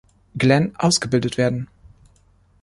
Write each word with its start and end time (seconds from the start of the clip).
Glenn 0.35 0.73
ausgebildet 0.79 1.37
werden. 1.37 1.67